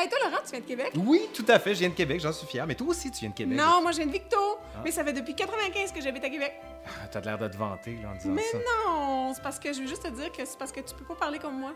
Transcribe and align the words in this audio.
Hey, 0.00 0.08
toi, 0.08 0.18
Laurent, 0.24 0.42
tu 0.42 0.52
viens 0.52 0.60
de 0.60 0.64
Québec? 0.64 0.92
Oui, 0.96 1.28
tout 1.34 1.44
à 1.46 1.58
fait, 1.58 1.74
je 1.74 1.80
viens 1.80 1.90
de 1.90 1.94
Québec, 1.94 2.20
j'en 2.20 2.32
suis 2.32 2.46
fier. 2.46 2.66
Mais 2.66 2.74
toi 2.74 2.86
aussi, 2.88 3.10
tu 3.10 3.20
viens 3.20 3.28
de 3.28 3.34
Québec. 3.34 3.58
Non, 3.58 3.82
moi, 3.82 3.92
je 3.92 3.98
viens 3.98 4.06
de 4.06 4.12
Victo. 4.12 4.38
Ah. 4.74 4.80
Mais 4.82 4.90
ça 4.90 5.04
fait 5.04 5.12
depuis 5.12 5.34
95 5.34 5.92
que 5.92 6.00
j'habite 6.00 6.24
à 6.24 6.30
Québec. 6.30 6.54
Ah, 6.86 7.06
T'as 7.12 7.20
l'air 7.20 7.36
de 7.36 7.48
te 7.48 7.56
vanter 7.58 7.98
là, 8.02 8.08
en 8.08 8.14
disant 8.14 8.30
Mais 8.32 8.42
ça. 8.50 8.56
non, 8.86 9.34
c'est 9.34 9.42
parce 9.42 9.58
que 9.58 9.74
je 9.74 9.82
veux 9.82 9.86
juste 9.86 10.02
te 10.04 10.08
dire 10.08 10.32
que 10.32 10.42
c'est 10.42 10.58
parce 10.58 10.72
que 10.72 10.80
tu 10.80 10.94
peux 10.94 11.04
pas 11.04 11.16
parler 11.16 11.38
comme 11.38 11.60
moi. 11.60 11.72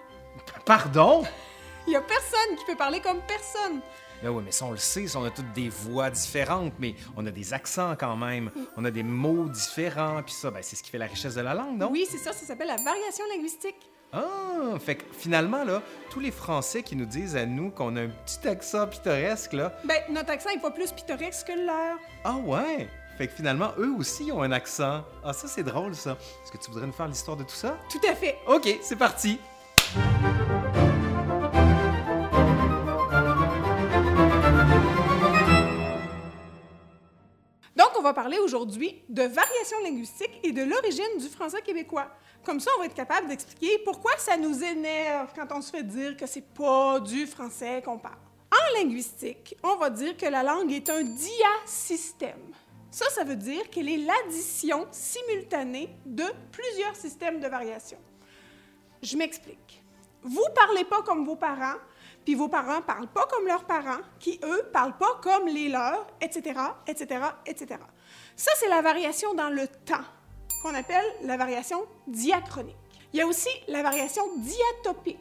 Pardon? 0.65 1.25
Il 1.87 1.93
y 1.93 1.97
a 1.97 2.01
personne 2.01 2.57
qui 2.57 2.65
peut 2.65 2.77
parler 2.77 3.01
comme 3.01 3.21
personne. 3.29 3.81
Ben 4.23 4.31
oui, 4.31 4.43
mais 4.43 4.53
ça, 4.53 4.65
on 4.65 4.71
le 4.71 4.79
sait, 4.79 5.05
on 5.17 5.25
a 5.25 5.31
toutes 5.31 5.53
des 5.53 5.69
voix 5.69 6.09
différentes, 6.09 6.73
mais 6.79 6.95
on 7.19 7.27
a 7.27 7.31
des 7.31 7.53
accents 7.53 7.95
quand 7.95 8.17
même. 8.17 8.51
On 8.79 8.87
a 8.87 8.91
des 8.91 9.03
mots 9.03 9.51
différents, 9.51 10.23
puis 10.23 10.33
ça, 10.33 10.51
ben, 10.51 10.63
c'est 10.63 10.77
ce 10.77 10.83
qui 10.83 10.89
fait 10.89 10.97
la 10.97 11.07
richesse 11.07 11.35
de 11.35 11.43
la 11.43 11.53
langue, 11.53 11.77
non? 11.77 11.91
Oui, 11.91 12.07
c'est 12.11 12.17
ça, 12.17 12.33
ça 12.33 12.47
s'appelle 12.47 12.69
la 12.69 12.77
variation 12.77 13.27
linguistique. 13.37 13.77
Ah, 14.15 14.79
fait 14.79 14.97
que 14.97 15.05
finalement, 15.13 15.65
là, 15.65 15.83
tous 16.11 16.21
les 16.21 16.31
Français 16.31 16.83
qui 16.83 16.97
nous 16.97 17.07
disent 17.07 17.37
à 17.37 17.45
nous 17.47 17.71
qu'on 17.71 17.97
a 17.97 18.03
un 18.03 18.09
petit 18.09 18.47
accent 18.49 18.87
pittoresque, 18.87 19.53
là, 19.53 19.73
Ben, 19.85 19.97
notre 20.11 20.31
accent 20.31 20.51
est 20.51 20.61
pas 20.61 20.71
plus 20.71 20.93
pittoresque 20.93 21.49
que 21.49 21.53
le 21.53 21.67
leur. 21.67 21.99
ah 22.25 22.37
ouais! 22.37 22.89
Fait 23.19 23.29
que 23.29 23.33
finalement, 23.33 23.71
eux 23.79 23.93
aussi 23.99 24.33
ont 24.33 24.43
un 24.43 24.51
accent. 24.51 25.05
Ah, 25.25 25.33
ça, 25.33 25.47
c'est 25.47 25.63
drôle, 25.63 25.95
ça. 25.95 26.13
Est-ce 26.43 26.51
que 26.51 26.59
tu 26.59 26.71
voudrais 26.71 26.87
nous 26.87 26.93
faire 26.93 27.07
l'histoire 27.07 27.37
de 27.37 27.45
tout 27.45 27.55
ça? 27.55 27.77
Tout 27.91 28.01
à 28.09 28.15
fait. 28.15 28.37
OK, 28.49 28.69
c'est 28.83 28.97
parti! 28.97 29.39
Donc, 37.77 37.91
on 37.99 38.03
va 38.03 38.13
parler 38.13 38.39
aujourd'hui 38.39 39.03
de 39.09 39.23
variation 39.23 39.79
linguistique 39.83 40.41
et 40.43 40.53
de 40.53 40.63
l'origine 40.63 41.19
du 41.19 41.29
français 41.29 41.61
québécois. 41.63 42.09
Comme 42.45 42.61
ça, 42.61 42.71
on 42.77 42.81
va 42.81 42.87
être 42.87 42.95
capable 42.95 43.27
d'expliquer 43.27 43.79
pourquoi 43.85 44.13
ça 44.19 44.37
nous 44.37 44.63
énerve 44.63 45.33
quand 45.35 45.49
on 45.57 45.61
se 45.61 45.71
fait 45.71 45.83
dire 45.83 46.17
que 46.17 46.27
c'est 46.27 46.55
pas 46.55 47.01
du 47.01 47.27
français 47.27 47.83
qu'on 47.85 47.99
parle. 47.99 48.19
En 48.53 48.79
linguistique, 48.79 49.57
on 49.63 49.77
va 49.77 49.91
dire 49.91 50.17
que 50.17 50.27
la 50.27 50.43
langue 50.43 50.71
est 50.71 50.89
un 50.89 51.03
diasystème. 51.03 52.53
Ça, 52.91 53.11
ça 53.11 53.25
veut 53.25 53.35
dire 53.35 53.69
qu'elle 53.71 53.89
est 53.89 53.97
l'addition 53.97 54.87
simultanée 54.93 55.89
de 56.07 56.25
plusieurs 56.53 56.95
systèmes 56.95 57.41
de 57.41 57.49
variation. 57.49 57.99
Je 59.03 59.17
m'explique. 59.17 59.83
Vous 60.23 60.47
parlez 60.55 60.85
pas 60.85 61.03
comme 61.03 61.27
vos 61.27 61.35
parents, 61.35 61.79
puis 62.25 62.35
vos 62.35 62.49
parents 62.49 62.81
parlent 62.83 63.09
pas 63.09 63.27
comme 63.27 63.47
leurs 63.47 63.65
parents, 63.65 64.01
qui 64.19 64.41
eux 64.43 64.63
parlent 64.73 64.97
pas 64.97 65.19
comme 65.23 65.47
les 65.47 65.69
leurs, 65.69 66.07
etc., 66.21 66.59
etc., 66.87 67.21
etc. 67.47 67.81
Ça, 68.37 68.51
c'est 68.57 68.69
la 68.69 68.83
variation 68.83 69.35
dans 69.35 69.51
le 69.51 69.67
temps, 69.69 70.05
qu'on 70.63 70.75
appelle 70.75 71.05
la 71.23 71.37
variation 71.37 71.85
diachronique. 72.07 72.77
Il 73.13 73.19
y 73.19 73.23
a 73.23 73.27
aussi 73.27 73.51
la 73.69 73.83
variation 73.83 74.25
diatopique. 74.39 75.19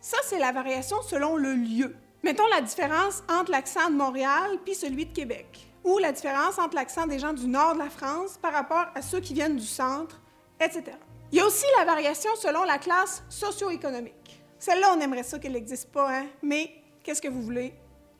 Ça, 0.00 0.18
c'est 0.24 0.38
la 0.38 0.52
variation 0.52 1.00
selon 1.02 1.36
le 1.36 1.54
lieu. 1.54 1.96
Mettons 2.22 2.46
la 2.48 2.60
différence 2.60 3.22
entre 3.28 3.50
l'accent 3.50 3.90
de 3.90 3.96
Montréal 3.96 4.58
puis 4.64 4.74
celui 4.74 5.06
de 5.06 5.12
Québec, 5.12 5.66
ou 5.82 5.98
la 5.98 6.12
différence 6.12 6.58
entre 6.58 6.76
l'accent 6.76 7.06
des 7.06 7.18
gens 7.18 7.32
du 7.32 7.48
nord 7.48 7.74
de 7.74 7.80
la 7.80 7.90
France 7.90 8.38
par 8.40 8.52
rapport 8.52 8.86
à 8.94 9.02
ceux 9.02 9.20
qui 9.20 9.34
viennent 9.34 9.56
du 9.56 9.66
centre, 9.66 10.20
etc. 10.60 10.84
Il 11.32 11.38
y 11.38 11.40
a 11.40 11.46
aussi 11.46 11.64
la 11.78 11.84
variation 11.84 12.30
selon 12.36 12.62
la 12.64 12.78
classe 12.78 13.24
socio-économique. 13.28 14.21
Celle-là, 14.62 14.94
on 14.96 15.00
aimerait 15.00 15.24
ça 15.24 15.40
qu'elle 15.40 15.54
n'existe 15.54 15.90
pas, 15.90 16.08
hein? 16.08 16.26
mais 16.40 16.70
qu'est-ce 17.02 17.20
que 17.20 17.26
vous 17.26 17.42
voulez? 17.42 17.74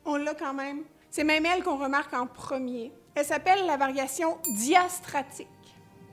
On 0.05 0.17
l'a 0.17 0.35
quand 0.35 0.53
même. 0.53 0.83
C'est 1.09 1.23
même 1.23 1.47
elle 1.47 1.63
qu'on 1.63 1.77
remarque 1.77 2.13
en 2.15 2.27
premier. 2.27 2.91
Elle 3.15 3.25
s'appelle 3.25 3.65
la 3.65 3.77
variation 3.77 4.39
diastratique. 4.49 5.47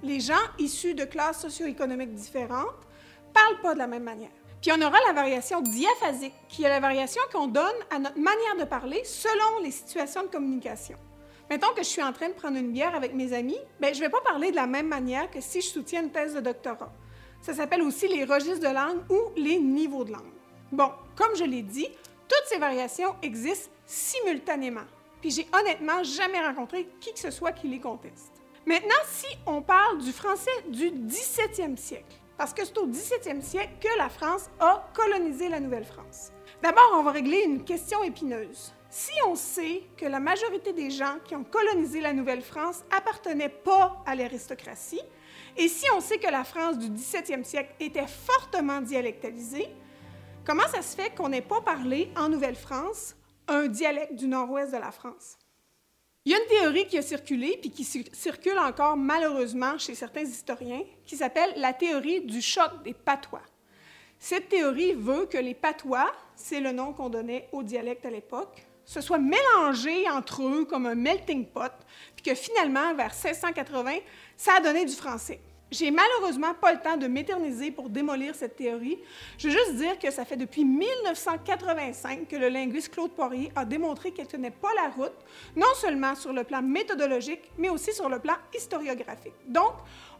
Les 0.03 0.19
gens 0.19 0.35
issus 0.59 0.93
de 0.93 1.03
classes 1.03 1.41
socio-économiques 1.41 2.13
différentes 2.13 2.85
parlent 3.33 3.59
pas 3.63 3.73
de 3.73 3.79
la 3.79 3.87
même 3.87 4.03
manière. 4.03 4.29
Puis 4.61 4.71
on 4.71 4.79
aura 4.83 4.99
la 5.07 5.13
variation 5.13 5.61
diaphasique, 5.61 6.35
qui 6.47 6.63
est 6.63 6.69
la 6.69 6.79
variation 6.79 7.23
qu'on 7.33 7.47
donne 7.47 7.65
à 7.89 7.97
notre 7.97 8.19
manière 8.19 8.55
de 8.59 8.65
parler 8.65 9.01
selon 9.05 9.63
les 9.63 9.71
situations 9.71 10.21
de 10.21 10.27
communication. 10.27 10.99
Mettons 11.49 11.73
que 11.73 11.81
je 11.81 11.89
suis 11.89 12.03
en 12.03 12.13
train 12.13 12.27
de 12.27 12.33
prendre 12.33 12.57
une 12.57 12.71
bière 12.71 12.93
avec 12.93 13.15
mes 13.15 13.33
amis, 13.33 13.57
ben 13.79 13.95
je 13.95 13.99
vais 13.99 14.09
pas 14.09 14.21
parler 14.21 14.51
de 14.51 14.57
la 14.57 14.67
même 14.67 14.89
manière 14.89 15.31
que 15.31 15.41
si 15.41 15.61
je 15.61 15.69
soutiens 15.69 16.03
une 16.03 16.11
thèse 16.11 16.35
de 16.35 16.41
doctorat. 16.41 16.93
Ça 17.41 17.53
s'appelle 17.53 17.81
aussi 17.81 18.07
les 18.07 18.25
registres 18.25 18.59
de 18.59 18.73
langue 18.73 18.99
ou 19.09 19.19
les 19.37 19.59
niveaux 19.59 20.03
de 20.03 20.11
langue. 20.11 20.33
Bon, 20.71 20.91
comme 21.15 21.35
je 21.35 21.43
l'ai 21.43 21.61
dit, 21.61 21.87
toutes 22.27 22.47
ces 22.47 22.57
variations 22.57 23.15
existent 23.21 23.71
simultanément. 23.85 24.85
Puis 25.21 25.31
j'ai 25.31 25.47
honnêtement 25.53 26.03
jamais 26.03 26.39
rencontré 26.45 26.87
qui 26.99 27.13
que 27.13 27.19
ce 27.19 27.31
soit 27.31 27.51
qui 27.51 27.67
les 27.67 27.79
conteste. 27.79 28.31
Maintenant, 28.65 29.03
si 29.05 29.27
on 29.45 29.61
parle 29.61 29.99
du 29.99 30.11
français 30.11 30.51
du 30.69 30.91
17e 30.91 31.75
siècle, 31.75 32.15
parce 32.37 32.53
que 32.53 32.63
c'est 32.63 32.77
au 32.77 32.87
17e 32.87 33.41
siècle 33.41 33.73
que 33.81 33.97
la 33.97 34.09
France 34.09 34.49
a 34.59 34.87
colonisé 34.93 35.49
la 35.49 35.59
Nouvelle-France. 35.59 36.31
D'abord, 36.61 36.91
on 36.93 37.03
va 37.03 37.11
régler 37.11 37.41
une 37.43 37.63
question 37.63 38.03
épineuse. 38.03 38.73
Si 38.89 39.11
on 39.27 39.35
sait 39.35 39.83
que 39.97 40.05
la 40.05 40.19
majorité 40.19 40.71
des 40.71 40.89
gens 40.89 41.17
qui 41.25 41.35
ont 41.35 41.43
colonisé 41.43 41.99
la 42.01 42.13
Nouvelle-France 42.13 42.83
appartenaient 42.91 43.49
pas 43.49 44.01
à 44.05 44.15
l'aristocratie, 44.15 45.01
et 45.59 45.67
si 45.67 45.85
on 45.95 45.99
sait 46.01 46.17
que 46.17 46.31
la 46.31 46.43
France 46.43 46.77
du 46.79 46.89
17e 46.89 47.43
siècle 47.43 47.73
était 47.79 48.07
fortement 48.07 48.81
dialectalisée, 48.81 49.67
comment 50.45 50.67
ça 50.67 50.81
se 50.81 50.95
fait 50.95 51.13
qu'on 51.13 51.29
n'ait 51.29 51.41
pas 51.41 51.61
parlé 51.61 52.09
en 52.15 52.29
Nouvelle-France 52.29 53.15
un 53.47 53.67
dialecte 53.67 54.15
du 54.15 54.27
nord-ouest 54.27 54.71
de 54.71 54.77
la 54.77 54.91
France? 54.91 55.37
Il 56.25 56.31
y 56.31 56.35
a 56.35 56.37
une 56.41 56.47
théorie 56.47 56.85
qui 56.87 56.97
a 56.97 57.01
circulé, 57.01 57.57
puis 57.61 57.71
qui 57.71 57.83
ci- 57.83 58.09
circule 58.13 58.59
encore 58.59 58.95
malheureusement 58.97 59.77
chez 59.77 59.95
certains 59.95 60.21
historiens, 60.23 60.81
qui 61.05 61.17
s'appelle 61.17 61.51
la 61.55 61.73
théorie 61.73 62.21
du 62.21 62.41
choc 62.41 62.83
des 62.83 62.93
patois. 62.93 63.41
Cette 64.19 64.49
théorie 64.49 64.93
veut 64.93 65.25
que 65.25 65.37
les 65.37 65.53
patois, 65.55 66.11
c'est 66.35 66.59
le 66.59 66.71
nom 66.71 66.93
qu'on 66.93 67.09
donnait 67.09 67.47
au 67.51 67.63
dialecte 67.63 68.05
à 68.05 68.09
l'époque, 68.09 68.65
se 68.85 69.01
soient 69.01 69.17
mélangés 69.19 70.09
entre 70.09 70.43
eux 70.43 70.65
comme 70.65 70.87
un 70.87 70.95
melting 70.95 71.45
pot, 71.45 71.71
puis 72.15 72.23
que 72.23 72.35
finalement, 72.35 72.93
vers 72.95 73.13
1680, 73.13 73.99
ça 74.35 74.55
a 74.57 74.61
donné 74.61 74.83
du 74.83 74.93
français. 74.93 75.39
J'ai 75.71 75.91
malheureusement 75.91 76.53
pas 76.55 76.73
le 76.73 76.79
temps 76.79 76.97
de 76.97 77.05
m'éterniser 77.05 77.69
pour 77.69 77.89
démolir 77.89 78.33
cette 78.33 78.55
théorie. 78.55 78.97
Je 79.37 79.47
veux 79.47 79.53
juste 79.53 79.75
dire 79.75 79.99
que 79.99 80.09
ça 80.09 80.25
fait 80.25 80.35
depuis 80.35 80.65
1985 80.65 82.27
que 82.27 82.35
le 82.35 82.49
linguiste 82.49 82.91
Claude 82.91 83.11
Poirier 83.11 83.51
a 83.55 83.65
démontré 83.65 84.11
qu'elle 84.11 84.27
tenait 84.27 84.49
pas 84.49 84.73
la 84.75 84.89
route, 84.89 85.13
non 85.55 85.73
seulement 85.75 86.15
sur 86.15 86.33
le 86.33 86.43
plan 86.43 86.63
méthodologique, 86.63 87.51
mais 87.57 87.69
aussi 87.69 87.93
sur 87.93 88.09
le 88.09 88.17
plan 88.17 88.35
historiographique. 88.55 89.35
Donc, 89.47 89.73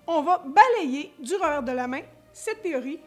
on 0.06 0.22
va 0.22 0.44
balayer 0.46 1.12
du 1.20 1.34
revers 1.34 1.64
de 1.64 1.72
la 1.72 1.88
main 1.88 2.02
cette 2.32 2.62
théorie 2.62 3.00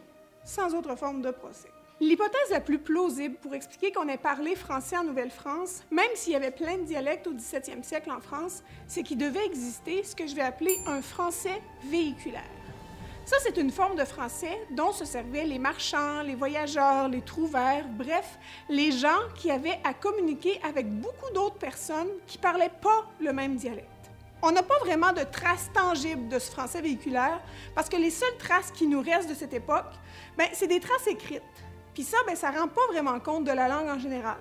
sans 0.45 0.75
autre 0.75 0.97
forme 0.97 1.23
de 1.23 1.31
procès. 1.31 1.69
L'hypothèse 2.03 2.51
la 2.51 2.59
plus 2.59 2.81
plausible 2.81 3.37
pour 3.37 3.55
expliquer 3.55 3.93
qu'on 3.93 4.09
ait 4.09 4.17
parlé 4.17 4.57
français 4.57 4.97
en 4.99 5.05
Nouvelle-France, 5.05 5.85
même 5.93 6.11
s'il 6.17 6.33
y 6.33 6.37
avait 6.37 6.51
plein 6.51 6.79
de 6.79 6.83
dialectes 6.83 7.29
au 7.29 7.33
17e 7.33 7.85
siècle 7.85 8.11
en 8.11 8.21
France, 8.21 8.65
c'est 8.89 9.05
qu'il 9.05 9.19
devait 9.19 9.47
exister 9.47 10.03
ce 10.03 10.17
que 10.17 10.27
je 10.27 10.35
vais 10.35 10.43
appeler 10.43 10.81
un 10.89 11.01
français 11.01 11.63
véhiculaire. 11.89 12.43
Ça, 13.25 13.37
c'est 13.45 13.57
une 13.57 13.71
forme 13.71 13.95
de 13.95 14.05
français 14.05 14.67
dont 14.73 14.91
se 14.91 15.05
servaient 15.05 15.45
les 15.45 15.61
marchands, 15.61 16.23
les 16.23 16.35
voyageurs, 16.35 17.09
les 17.09 17.21
trouvères, 17.21 17.87
bref, 17.87 18.37
les 18.69 18.91
gens 18.91 19.21
qui 19.37 19.53
avaient 19.53 19.79
à 19.85 19.95
communiquer 19.95 20.59
avec 20.69 20.91
beaucoup 20.91 21.33
d'autres 21.33 21.59
personnes 21.59 22.11
qui 22.27 22.37
parlaient 22.37 22.73
pas 22.81 23.07
le 23.21 23.33
même 23.33 23.55
dialecte. 23.55 23.87
On 24.43 24.51
n'a 24.51 24.65
pas 24.65 24.79
vraiment 24.81 25.13
de 25.13 25.23
traces 25.23 25.71
tangibles 25.73 26.27
de 26.27 26.41
ce 26.41 26.51
français 26.51 26.81
véhiculaire 26.81 27.41
parce 27.77 27.89
que 27.89 27.97
les 27.97 28.11
seules 28.11 28.37
traces 28.41 28.73
qui 28.73 28.89
nous 28.89 29.03
restent 29.03 29.29
de 29.29 29.35
cette 29.35 29.55
époque, 29.55 29.93
ben, 30.37 30.49
c'est 30.53 30.67
des 30.67 30.81
traces 30.81 31.07
écrites. 31.07 31.43
Puis 31.95 32.05
ça, 32.05 32.19
ben, 32.27 32.37
ça 32.37 32.51
rend 32.51 32.69
pas 32.69 32.87
vraiment 32.91 33.19
compte 33.21 33.45
de 33.45 33.53
la 33.53 33.69
langue 33.69 33.89
en 33.89 33.99
général. 33.99 34.39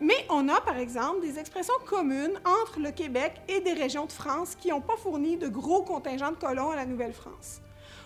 Mais 0.00 0.26
on 0.28 0.48
a, 0.48 0.60
par 0.60 0.76
exemple, 0.76 1.20
des 1.20 1.38
expressions 1.38 1.74
communes 1.86 2.38
entre 2.44 2.80
le 2.80 2.90
Québec 2.90 3.40
et 3.48 3.60
des 3.60 3.72
régions 3.72 4.06
de 4.06 4.12
France 4.12 4.54
qui 4.54 4.68
n'ont 4.68 4.80
pas 4.80 4.96
fourni 4.96 5.36
de 5.36 5.48
gros 5.48 5.82
contingents 5.82 6.32
de 6.32 6.36
colons 6.36 6.70
à 6.70 6.76
la 6.76 6.86
Nouvelle-France. 6.86 7.60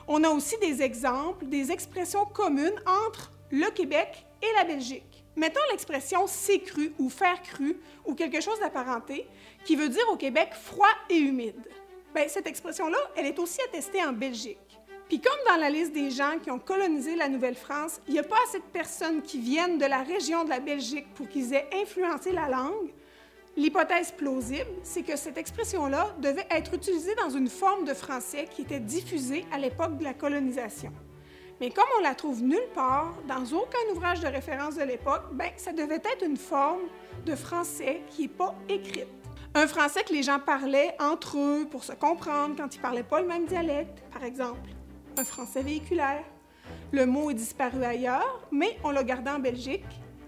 On 0.06 0.22
a 0.25 0.28
aussi 0.28 0.56
des 0.59 0.83
exemples, 0.83 1.47
des 1.47 1.71
expressions 1.71 2.25
communes 2.27 2.81
entre 3.06 3.31
le 3.50 3.71
Québec 3.71 4.27
et 4.43 4.55
la 4.56 4.65
Belgique. 4.65 5.25
Mettons 5.37 5.60
l'expression 5.71 6.27
c'est 6.27 6.59
cru 6.59 6.93
ou 6.99 7.09
faire 7.09 7.41
cru 7.43 7.81
ou 8.04 8.15
quelque 8.15 8.41
chose 8.41 8.59
d'apparenté 8.60 9.27
qui 9.65 9.77
veut 9.77 9.89
dire 9.89 10.04
au 10.10 10.16
Québec 10.16 10.51
froid 10.53 10.89
et 11.09 11.16
humide. 11.16 11.69
Bien, 12.15 12.27
cette 12.27 12.47
expression-là, 12.47 12.98
elle 13.16 13.27
est 13.27 13.39
aussi 13.39 13.60
attestée 13.63 14.03
en 14.03 14.13
Belgique. 14.13 14.67
Puis 15.09 15.21
comme 15.21 15.39
dans 15.49 15.57
la 15.57 15.71
liste 15.71 15.93
des 15.93 16.10
gens 16.10 16.39
qui 16.43 16.51
ont 16.51 16.59
colonisé 16.59 17.16
la 17.16 17.28
Nouvelle-France, 17.28 18.01
il 18.07 18.13
n'y 18.13 18.21
a 18.21 18.25
pas 18.25 18.37
assez 18.47 18.59
de 18.59 18.65
personnes 18.65 19.22
qui 19.22 19.39
viennent 19.39 19.78
de 19.78 19.87
la 19.87 20.03
région 20.03 20.45
de 20.45 20.51
la 20.51 20.60
Belgique 20.60 21.07
pour 21.15 21.28
qu'ils 21.28 21.55
aient 21.55 21.69
influencé 21.72 22.31
la 22.31 22.49
langue, 22.49 22.93
l'hypothèse 23.57 24.13
plausible, 24.13 24.69
c'est 24.83 25.03
que 25.03 25.16
cette 25.16 25.39
expression-là 25.39 26.15
devait 26.21 26.47
être 26.51 26.75
utilisée 26.75 27.15
dans 27.15 27.31
une 27.31 27.49
forme 27.49 27.87
de 27.87 27.95
français 27.95 28.47
qui 28.55 28.63
était 28.63 28.81
diffusée 28.81 29.47
à 29.51 29.59
l'époque 29.59 29.97
de 29.97 30.05
la 30.05 30.13
colonisation. 30.13 30.93
Mais 31.59 31.71
comme 31.71 31.89
on 31.99 32.03
la 32.03 32.15
trouve 32.15 32.43
nulle 32.43 32.69
part, 32.75 33.15
dans 33.27 33.45
aucun 33.57 33.93
ouvrage 33.93 34.21
de 34.21 34.28
référence 34.28 34.77
de 34.77 34.84
l'époque, 34.84 35.25
ben, 35.33 35.51
ça 35.57 35.72
devait 35.72 35.97
être 35.97 36.25
une 36.25 36.37
forme 36.37 36.83
de 37.25 37.34
français 37.34 38.03
qui 38.10 38.22
n'est 38.22 38.28
pas 38.28 38.55
écrite. 38.69 39.09
Un 39.55 39.66
français 39.66 40.05
que 40.05 40.13
les 40.13 40.22
gens 40.22 40.39
parlaient 40.39 40.95
entre 41.01 41.39
eux 41.39 41.66
pour 41.69 41.83
se 41.83 41.93
comprendre 41.93 42.55
quand 42.57 42.72
ils 42.75 42.81
parlaient 42.81 43.03
pas 43.03 43.22
le 43.22 43.27
même 43.27 43.47
dialecte, 43.47 44.05
par 44.13 44.22
exemple. 44.22 44.69
Un 45.18 45.24
français 45.24 45.62
véhiculaire. 45.62 46.22
Le 46.92 47.04
mot 47.04 47.28
est 47.30 47.34
disparu 47.34 47.82
ailleurs, 47.82 48.48
mais 48.53 48.78
on 48.84 48.92
l'a 48.92 49.03
gardé 49.03 49.30
en 49.30 49.41
Belgique 49.41 49.84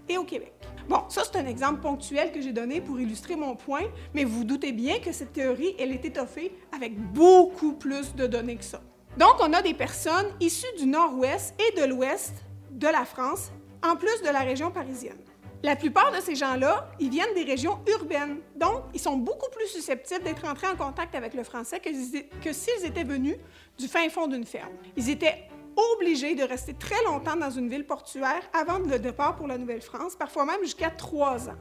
et 0.09 0.17
au 0.17 0.25
Québec. 0.25 0.51
Bon, 0.89 1.03
ça 1.07 1.21
c'est 1.23 1.39
un 1.39 1.45
exemple 1.45 1.79
ponctuel 1.79 2.33
que 2.33 2.41
j'ai 2.41 2.51
donné 2.51 2.81
pour 2.81 2.99
illustrer 2.99 3.37
mon 3.37 3.55
point, 3.55 3.83
mais 4.13 4.25
vous, 4.25 4.43
doutez 4.43 4.73
bien 4.73 4.99
que 4.99 5.13
cette 5.13 5.31
théorie, 5.31 5.75
elle 5.79 5.93
est 5.93 6.03
étoffée 6.03 6.51
avec 6.75 6.99
beaucoup 6.99 7.71
plus 7.71 8.13
de 8.15 8.27
données 8.27 8.57
que 8.57 8.65
ça. 8.65 8.81
Donc, 9.17 9.35
on 9.39 9.53
a 9.53 9.61
des 9.61 9.73
personnes 9.73 10.27
issues 10.41 10.75
du 10.77 10.87
nord-ouest 10.87 11.55
et 11.57 11.79
de 11.79 11.85
l'ouest 11.85 12.33
de 12.71 12.87
la 12.87 13.05
France, 13.05 13.49
en 13.81 13.95
plus 13.95 14.21
de 14.23 14.29
la 14.29 14.39
région 14.39 14.71
parisienne. 14.71 15.19
La 15.63 15.75
plupart 15.75 16.11
de 16.11 16.19
ces 16.19 16.33
gens-là, 16.33 16.89
ils 16.99 17.11
viennent 17.11 17.35
des 17.35 17.43
régions 17.43 17.79
urbaines, 17.87 18.39
donc 18.55 18.83
ils 18.95 18.99
sont 18.99 19.17
beaucoup 19.17 19.49
plus 19.51 19.67
susceptibles 19.67 20.23
d'être 20.23 20.43
entrés 20.45 20.65
en 20.67 20.75
contact 20.75 21.13
avec 21.13 21.35
le 21.35 21.43
français 21.43 21.79
que, 21.79 22.51
s'ils 22.51 22.85
étaient 22.85 23.03
venus 23.03 23.37
du 23.77 23.87
fin 23.87 24.09
fond 24.09 24.25
d'une 24.25 24.43
ferme. 24.45 24.73
Ils 24.97 25.11
étaient 25.11 25.47
obligés 25.95 26.33
de 26.33 26.43
rester 26.43 26.73
très 26.73 27.03
longtemps 27.05 27.35
dans 27.35 27.51
une 27.51 27.69
ville 27.69 27.85
portuaire 27.85 28.41
avant 28.53 28.79
le 28.79 28.97
départ 28.97 29.35
pour 29.35 29.45
la 29.45 29.59
Nouvelle-France, 29.59 30.15
parfois 30.15 30.45
même 30.45 30.61
jusqu'à 30.63 30.89
trois 30.89 31.47
ans. 31.47 31.57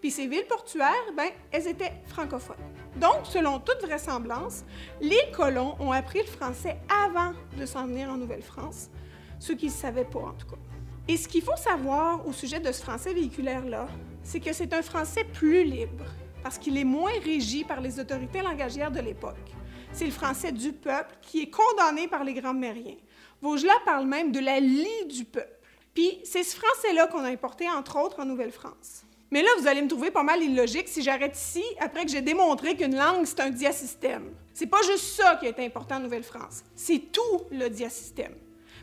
Puis 0.00 0.12
ces 0.12 0.28
villes 0.28 0.46
portuaires, 0.46 0.92
ben, 1.16 1.30
elles 1.50 1.66
étaient 1.66 1.92
francophones. 2.06 2.56
Donc, 3.00 3.24
selon 3.24 3.58
toute 3.58 3.82
vraisemblance, 3.82 4.64
les 5.00 5.30
colons 5.36 5.74
ont 5.80 5.90
appris 5.90 6.20
le 6.20 6.26
français 6.26 6.76
avant 7.04 7.32
de 7.58 7.66
s'en 7.66 7.86
venir 7.86 8.08
en 8.10 8.16
Nouvelle-France, 8.16 8.90
ceux 9.40 9.56
qui 9.56 9.66
ne 9.66 9.72
savaient 9.72 10.04
pas 10.04 10.20
en 10.20 10.32
tout 10.34 10.46
cas. 10.46 10.73
Et 11.06 11.18
ce 11.18 11.28
qu'il 11.28 11.42
faut 11.42 11.56
savoir 11.56 12.26
au 12.26 12.32
sujet 12.32 12.60
de 12.60 12.72
ce 12.72 12.80
français 12.80 13.12
véhiculaire-là, 13.12 13.88
c'est 14.22 14.40
que 14.40 14.54
c'est 14.54 14.72
un 14.72 14.80
français 14.80 15.24
plus 15.24 15.62
libre, 15.62 16.06
parce 16.42 16.56
qu'il 16.56 16.78
est 16.78 16.84
moins 16.84 17.12
régi 17.22 17.62
par 17.62 17.82
les 17.82 18.00
autorités 18.00 18.40
langagières 18.40 18.90
de 18.90 19.00
l'époque. 19.00 19.52
C'est 19.92 20.06
le 20.06 20.10
français 20.10 20.50
du 20.50 20.72
peuple 20.72 21.14
qui 21.20 21.42
est 21.42 21.50
condamné 21.50 22.08
par 22.08 22.24
les 22.24 22.32
grands 22.32 22.54
mériens. 22.54 22.96
Vaugelas 23.42 23.72
parle 23.84 24.06
même 24.06 24.32
de 24.32 24.40
la 24.40 24.58
lie 24.60 25.06
du 25.10 25.26
peuple. 25.26 25.60
Puis 25.92 26.20
c'est 26.24 26.42
ce 26.42 26.56
français-là 26.56 27.06
qu'on 27.08 27.22
a 27.22 27.28
importé, 27.28 27.68
entre 27.68 28.02
autres, 28.02 28.20
en 28.20 28.24
Nouvelle-France. 28.24 29.04
Mais 29.30 29.42
là, 29.42 29.48
vous 29.58 29.66
allez 29.66 29.82
me 29.82 29.88
trouver 29.88 30.10
pas 30.10 30.22
mal 30.22 30.42
illogique 30.42 30.88
si 30.88 31.02
j'arrête 31.02 31.36
ici 31.36 31.62
après 31.80 32.04
que 32.04 32.10
j'ai 32.10 32.22
démontré 32.22 32.76
qu'une 32.76 32.96
langue, 32.96 33.26
c'est 33.26 33.40
un 33.40 33.50
diasystème. 33.50 34.32
C'est 34.54 34.66
pas 34.66 34.80
juste 34.82 35.04
ça 35.20 35.36
qui 35.36 35.46
est 35.46 35.58
important 35.60 35.96
en 35.96 36.00
Nouvelle-France, 36.00 36.64
c'est 36.74 37.12
tout 37.12 37.42
le 37.50 37.68
diasystème. 37.68 38.34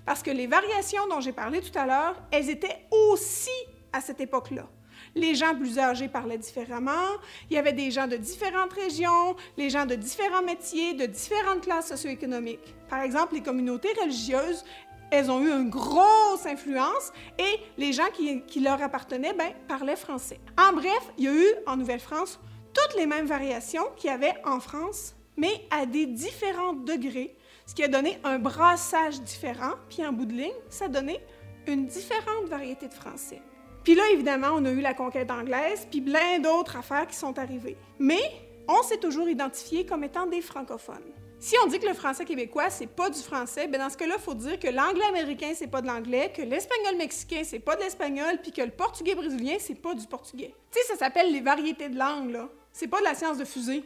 Parce 0.06 0.24
que 0.24 0.32
les 0.32 0.48
variations 0.48 1.08
dont 1.10 1.22
j'ai 1.22 1.32
parlé 1.32 1.62
tout 1.62 1.78
à 1.78 1.86
l'heure, 1.86 2.16
elles 2.32 2.50
étaient 2.50 2.88
aussi 2.92 3.50
à 3.94 4.02
cette 4.02 4.22
époque-là. 4.22 4.68
Les 5.16 5.36
gens 5.36 5.56
plus 5.56 5.78
âgés 5.78 6.08
parlaient 6.08 6.38
différemment, 6.38 7.18
il 7.50 7.56
y 7.56 7.60
avait 7.60 7.74
des 7.74 7.92
gens 7.92 8.08
de 8.08 8.16
différentes 8.16 8.74
régions, 8.74 9.36
les 9.58 9.70
gens 9.70 9.86
de 9.86 9.96
différents 9.96 10.44
métiers, 10.44 10.94
de 10.94 11.06
différentes 11.06 11.62
classes 11.62 11.90
socio-économiques. 11.90 12.76
Par 12.90 13.02
exemple, 13.02 13.34
les 13.34 13.42
communautés 13.42 13.92
religieuses, 14.02 14.64
elles 15.12 15.30
ont 15.30 15.42
eu 15.42 15.52
une 15.52 15.70
grosse 15.70 16.46
influence 16.46 17.12
et 17.38 17.60
les 17.78 17.92
gens 17.92 18.08
qui, 18.14 18.60
leur 18.62 18.82
appartenaient 18.82 19.34
ben, 19.34 19.52
parlaient 19.68 19.98
français. 19.98 20.40
En 20.58 20.74
bref, 20.74 21.12
il 21.18 21.26
y 21.26 21.28
a 21.28 21.34
eu 21.34 21.48
en 21.68 21.76
Nouvelle-France 21.76 22.40
toutes 22.74 22.98
les 22.98 23.06
mêmes 23.06 23.26
variations 23.26 23.84
qu'il 23.98 24.10
y 24.10 24.14
avait 24.14 24.34
en 24.46 24.62
France, 24.62 25.16
mais 25.38 25.66
à 25.70 25.86
des 25.86 26.06
différents 26.06 26.74
degrés 26.74 27.36
ce 27.72 27.76
qui 27.76 27.84
a 27.84 27.88
donné 27.88 28.20
un 28.26 28.38
brassage 28.38 29.22
différent, 29.22 29.76
puis 29.88 30.06
en 30.06 30.12
bout 30.12 30.26
de 30.26 30.34
ligne, 30.34 30.52
ça 30.70 30.86
a 30.86 30.88
donné 30.90 31.22
une 31.68 31.86
différente 31.86 32.50
variété 32.50 32.90
de 32.90 32.94
français. 32.94 33.42
Puis 33.86 33.96
là, 33.96 34.04
évidemment, 34.12 34.50
on 34.56 34.66
a 34.66 34.72
eu 34.72 34.82
la 34.82 34.94
conquête 34.94 35.32
anglaise, 35.32 35.88
puis 35.90 36.02
plein 36.02 36.40
d'autres 36.40 36.76
affaires 36.76 37.08
qui 37.08 37.16
sont 37.16 37.40
arrivées. 37.40 37.78
Mais 37.98 38.22
on 38.68 38.84
s'est 38.84 38.98
toujours 38.98 39.30
identifié 39.30 39.86
comme 39.86 40.04
étant 40.04 40.28
des 40.28 40.42
francophones. 40.42 41.14
Si 41.40 41.56
on 41.64 41.68
dit 41.68 41.80
que 41.80 41.88
le 41.88 41.94
français 41.94 42.26
québécois, 42.26 42.70
c'est 42.70 42.88
pas 42.88 43.10
du 43.10 43.20
français, 43.20 43.68
ben 43.68 43.80
dans 43.80 43.90
ce 43.90 43.96
cas-là, 43.96 44.16
il 44.18 44.22
faut 44.22 44.36
dire 44.36 44.60
que 44.60 44.68
l'anglais 44.68 45.06
américain, 45.06 45.54
c'est 45.56 45.68
pas 45.68 45.82
de 45.82 45.88
l'anglais, 45.88 46.32
que 46.36 46.42
l'espagnol 46.42 46.98
mexicain, 46.98 47.44
c'est 47.44 47.60
pas 47.60 47.78
de 47.78 47.82
l'espagnol, 47.82 48.38
puis 48.44 48.52
que 48.52 48.62
le 48.62 48.72
portugais 48.72 49.16
brésilien, 49.16 49.56
c'est 49.60 49.82
pas 49.82 49.96
du 49.96 50.06
portugais. 50.08 50.54
Tu 50.72 50.80
sais, 50.80 50.88
ça 50.88 50.98
s'appelle 50.98 51.32
les 51.32 51.42
variétés 51.42 51.88
de 51.88 51.98
langue, 51.98 52.32
là. 52.32 52.50
C'est 52.74 52.88
pas 52.88 53.00
de 53.00 53.06
la 53.06 53.16
science 53.16 53.38
de 53.38 53.46
fusée. 53.46 53.84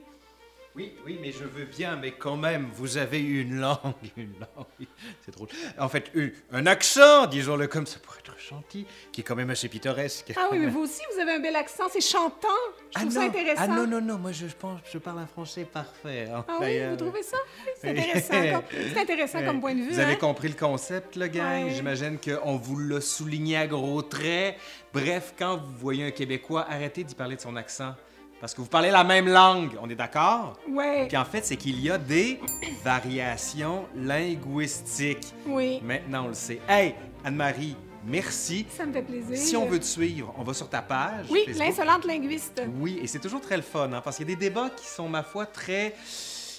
Oui, 0.75 0.91
oui, 1.05 1.17
mais 1.21 1.31
je 1.31 1.45
veux 1.45 1.63
bien, 1.63 1.95
mais 1.95 2.11
quand 2.11 2.35
même, 2.35 2.67
vous 2.73 2.97
avez 2.97 3.21
une 3.21 3.61
langue, 3.61 3.79
une 4.17 4.33
langue, 4.39 4.65
c'est 5.25 5.31
drôle. 5.31 5.47
En 5.79 5.87
fait, 5.87 6.11
un 6.51 6.65
accent, 6.65 7.27
disons-le 7.27 7.67
comme 7.67 7.85
ça, 7.85 7.97
pour 7.99 8.13
être 8.17 8.37
gentil, 8.37 8.85
qui 9.13 9.21
est 9.21 9.23
quand 9.23 9.37
même 9.37 9.49
assez 9.49 9.69
pittoresque. 9.69 10.33
Ah 10.35 10.49
oui, 10.51 10.59
mais 10.59 10.67
vous 10.67 10.81
aussi, 10.81 10.99
vous 11.13 11.21
avez 11.21 11.31
un 11.31 11.39
bel 11.39 11.55
accent, 11.55 11.85
c'est 11.89 12.01
chantant. 12.01 12.49
Je 12.93 12.99
trouve 12.99 13.09
ah 13.09 13.19
ça 13.19 13.21
intéressant. 13.21 13.61
Ah 13.63 13.67
non, 13.67 13.87
non, 13.87 14.01
non, 14.01 14.17
moi 14.17 14.33
je 14.33 14.47
pense, 14.47 14.81
je 14.91 14.97
parle 14.97 15.19
un 15.19 15.27
français 15.27 15.63
parfait. 15.63 16.27
Hein. 16.29 16.43
Ah 16.45 16.57
oui, 16.59 16.77
vous 16.89 16.97
trouvez 16.97 17.23
ça? 17.23 17.37
C'est 17.79 17.91
intéressant, 17.91 18.33
comme, 18.33 18.97
intéressant 18.97 19.45
comme 19.45 19.61
point 19.61 19.75
de 19.75 19.79
vue. 19.81 19.91
Vous 19.91 19.99
avez 19.99 20.13
hein. 20.13 20.17
compris 20.19 20.49
le 20.49 20.55
concept, 20.55 21.15
le 21.15 21.27
gang? 21.27 21.69
J'imagine 21.69 22.17
qu'on 22.19 22.57
vous 22.57 22.79
l'a 22.79 22.99
souligné 22.99 23.55
à 23.55 23.67
gros 23.67 24.01
traits. 24.01 24.57
Bref, 24.93 25.35
quand 25.39 25.55
vous 25.55 25.77
voyez 25.77 26.03
un 26.03 26.11
Québécois, 26.11 26.65
arrêtez 26.69 27.05
d'y 27.05 27.15
parler 27.15 27.37
de 27.37 27.41
son 27.41 27.55
accent. 27.55 27.95
Parce 28.39 28.53
que 28.53 28.61
vous 28.61 28.67
parlez 28.67 28.91
la 28.91 29.03
même 29.03 29.27
langue, 29.27 29.77
on 29.81 29.89
est 29.89 29.95
d'accord? 29.95 30.59
Oui. 30.67 31.07
Puis 31.07 31.17
en 31.17 31.25
fait, 31.25 31.45
c'est 31.45 31.55
qu'il 31.55 31.79
y 31.79 31.89
a 31.89 31.97
des 31.97 32.39
variations 32.83 33.85
linguistiques. 33.95 35.33
Oui. 35.47 35.79
Maintenant, 35.81 36.25
on 36.25 36.27
le 36.29 36.33
sait. 36.33 36.59
Hey, 36.67 36.95
Anne-Marie, 37.23 37.75
merci. 38.05 38.65
Ça 38.69 38.85
me 38.85 38.93
fait 38.93 39.01
plaisir. 39.01 39.37
Si 39.37 39.55
on 39.55 39.65
veut 39.65 39.79
te 39.79 39.85
suivre, 39.85 40.33
on 40.37 40.43
va 40.43 40.53
sur 40.53 40.69
ta 40.69 40.81
page. 40.81 41.27
Oui, 41.29 41.45
l'insolente 41.57 42.05
linguiste. 42.05 42.61
Oui, 42.79 42.99
et 43.01 43.07
c'est 43.07 43.19
toujours 43.19 43.41
très 43.41 43.55
le 43.55 43.63
fun, 43.63 43.91
hein, 43.93 44.01
parce 44.03 44.17
qu'il 44.17 44.29
y 44.29 44.33
a 44.33 44.35
des 44.35 44.39
débats 44.49 44.69
qui 44.75 44.85
sont, 44.85 45.07
ma 45.07 45.23
foi, 45.23 45.45
très 45.45 45.95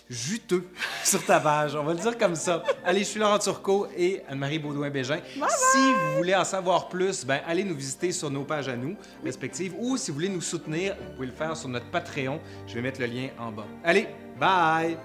juteux 0.08 0.68
sur 1.04 1.24
ta 1.24 1.40
page. 1.40 1.74
On 1.74 1.84
va 1.84 1.94
le 1.94 2.00
dire 2.00 2.16
comme 2.18 2.34
ça. 2.34 2.62
Allez, 2.84 3.00
je 3.00 3.04
suis 3.04 3.20
Laurent 3.20 3.38
Turcot 3.38 3.88
et 3.96 4.22
Anne-Marie 4.28 4.58
Baudouin-Bégin. 4.58 5.20
Si 5.34 5.78
vous 5.78 6.16
voulez 6.16 6.34
en 6.34 6.44
savoir 6.44 6.88
plus, 6.88 7.24
ben, 7.24 7.40
allez 7.46 7.64
nous 7.64 7.74
visiter 7.74 8.12
sur 8.12 8.30
nos 8.30 8.44
pages 8.44 8.68
à 8.68 8.76
nous, 8.76 8.96
respectives, 9.24 9.74
ou 9.78 9.96
si 9.96 10.10
vous 10.10 10.16
voulez 10.16 10.28
nous 10.28 10.40
soutenir, 10.40 10.96
vous 10.96 11.14
pouvez 11.14 11.26
le 11.26 11.32
faire 11.32 11.56
sur 11.56 11.68
notre 11.68 11.90
Patreon. 11.90 12.40
Je 12.66 12.74
vais 12.74 12.82
mettre 12.82 13.00
le 13.00 13.06
lien 13.06 13.28
en 13.38 13.52
bas. 13.52 13.66
Allez, 13.84 14.08
bye! 14.38 14.96